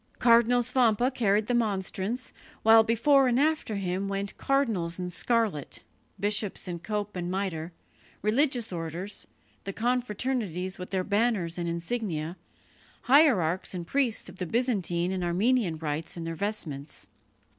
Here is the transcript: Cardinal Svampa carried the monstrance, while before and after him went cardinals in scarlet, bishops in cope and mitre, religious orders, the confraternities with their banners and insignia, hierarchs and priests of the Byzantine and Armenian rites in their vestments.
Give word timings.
Cardinal 0.17 0.63
Svampa 0.63 1.13
carried 1.13 1.45
the 1.45 1.53
monstrance, 1.53 2.33
while 2.63 2.81
before 2.81 3.27
and 3.27 3.39
after 3.39 3.75
him 3.75 4.07
went 4.07 4.35
cardinals 4.35 4.97
in 4.97 5.11
scarlet, 5.11 5.83
bishops 6.19 6.67
in 6.67 6.79
cope 6.79 7.15
and 7.15 7.29
mitre, 7.29 7.71
religious 8.23 8.73
orders, 8.73 9.27
the 9.63 9.71
confraternities 9.71 10.79
with 10.79 10.89
their 10.89 11.03
banners 11.03 11.59
and 11.59 11.69
insignia, 11.69 12.35
hierarchs 13.03 13.75
and 13.75 13.85
priests 13.85 14.27
of 14.27 14.37
the 14.37 14.47
Byzantine 14.47 15.11
and 15.11 15.23
Armenian 15.23 15.77
rites 15.77 16.17
in 16.17 16.23
their 16.23 16.33
vestments. 16.33 17.05